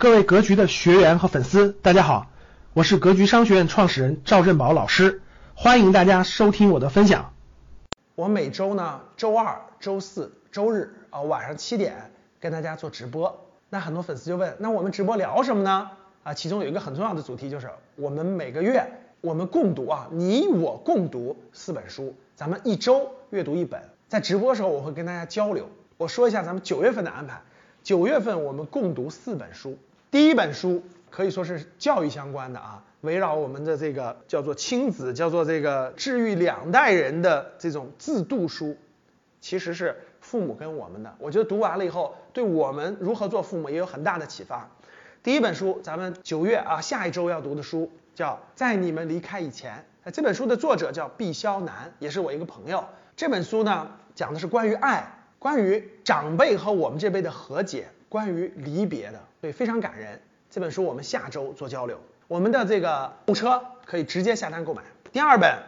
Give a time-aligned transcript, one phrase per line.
[0.00, 2.28] 各位格局的学员和粉丝，大家好，
[2.72, 5.22] 我是格局商学院创始人赵振宝老师，
[5.56, 7.32] 欢迎大家收听我的分享。
[8.14, 13.44] 我每周呢，周二、周四周日啊晚上七点跟大家做直播。
[13.70, 15.90] 那很多粉丝就问，那我们直播聊什么呢？
[16.22, 18.88] 啊，其中有一个很重要的主题就是我们每个月
[19.20, 23.82] 我们共读啊，你我共读四本书，咱们一周阅读一本。
[24.06, 25.68] 在直播的时候我会跟大家交流。
[25.96, 27.42] 我说一下咱们九月份的安排，
[27.88, 29.78] 九月份我们共读四本书。
[30.10, 38.76] 第一本书可以说是教育相关的啊，围绕我们的这个叫做亲子，叫做这个治愈两代人的这种自度书，
[39.40, 41.16] 其实是父母跟我们的。
[41.18, 44.68] 我觉得读完了以后，对我们如何做父母也有很大的启发。
[45.22, 49.82] 第一本书，咱们九月啊下一周要读的书叫《在你们离开以前》。
[50.10, 52.84] 这本书的作者叫毕肖南，也是我一个朋友。
[53.16, 57.88] 这本书呢讲的是关于爱，关于长辈和我们这辈的和解。
[58.10, 60.18] 关于离别的，对，非常感人。
[60.50, 62.00] 这本书我们下周做交流。
[62.26, 64.82] 我们的这个购车可以直接下单购买。
[65.12, 65.58] 第二本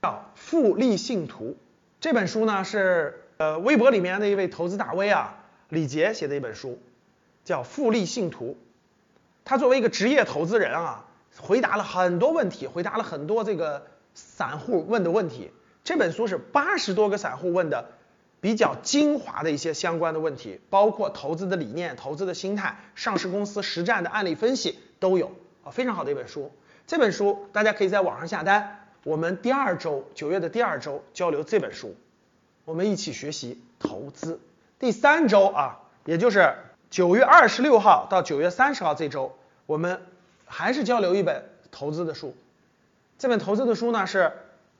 [0.00, 1.44] 叫《复利信徒》，
[2.00, 6.80] 这本书呢是呃微博里面的一位投资大 V 啊李杰写的一本书，
[7.44, 8.52] 叫《复利信徒》。
[9.44, 11.04] 他作为一个职业投资人啊，
[11.38, 15.50] 回答了很多问题，回答了很多这个散户问的问题。
[15.84, 17.90] 这本书是八十多个散户问的。
[18.40, 26.50] 比较精华的一些相关的问题，包括投资的理念、投资的心态、上市公司实战的案例分析都有啊，非常好的一本书。
[26.86, 28.88] 这本书大家可以在网上下单。
[29.04, 31.94] 我们第二周九月的第二周交流这本书，
[32.64, 34.40] 我们一起学习投资。
[34.78, 36.54] 第三周啊，也就是
[36.90, 40.02] 九月二十六号到九月三十号这周，我们
[40.44, 42.34] 还是交流一本投资的书。
[43.18, 44.18] 这本投资的书呢是《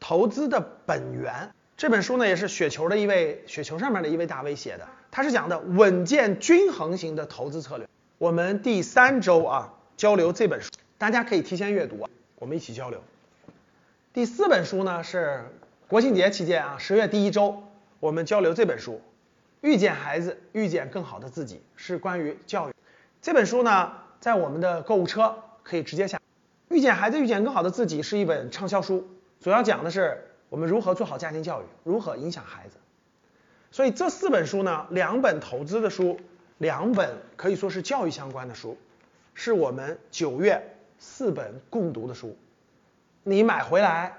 [0.00, 1.32] 投资的本源》。
[1.78, 7.86] 这本书呢，也是雪球的一位雪球上面的一位大 V 写的，他是讲的稳健均衡型的投资策略。
[8.18, 12.08] 我们第三周啊交流这本书，大家可以提前阅读，
[12.40, 13.00] 我们一起交流。
[14.12, 15.44] 第四本书呢是
[15.86, 17.62] 国庆节期间啊十月第一周，
[18.00, 18.94] 我们交流这本书，
[19.60, 22.72] 《遇见孩子，遇见更好的自己》，是关于教育。
[23.22, 25.32] 这本书呢在我们的购物车
[25.62, 26.18] 可以直接下，
[26.74, 29.06] 《遇见孩子，遇见更好的自己》是一本畅销书，
[29.40, 30.24] 主要讲的是。
[30.48, 31.64] 我们如何做好家庭教育？
[31.84, 32.76] 如何影响孩子？
[33.70, 36.18] 所以这四本书呢，两本投资的书，
[36.56, 38.78] 两本可以说是教育相关的书，
[39.34, 42.36] 是我们九月四本共读的书。
[43.24, 44.16] 你买回来，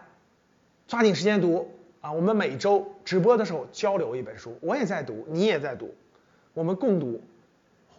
[0.88, 2.12] 抓紧时间读啊！
[2.12, 5.95] 我们每周直播的时候交流一本书，我也在读，你也在读，
[6.53, 7.23] 我们共读，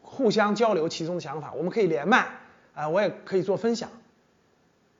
[0.03, 1.53] 互相交流其中的想法。
[1.55, 2.29] 我们可以连麦
[2.75, 3.91] 啊，我也可以做分享。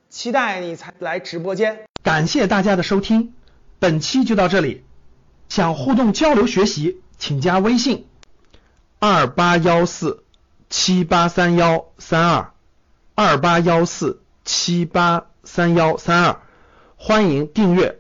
[0.09, 1.90] 期待你才来直播间。
[2.03, 3.35] 感谢大家的收听，
[3.79, 4.85] 本期就到这里。
[5.49, 8.07] 想互动交流学习，请加微信
[9.01, 10.23] 二八幺四
[10.69, 12.53] 七八三幺三二
[13.17, 16.41] 二八幺四七八三幺三二，
[16.97, 17.99] 欢迎订阅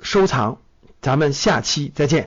[0.00, 0.58] 收藏，
[1.02, 2.24] 咱们下期再见。